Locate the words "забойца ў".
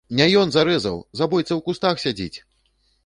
1.21-1.61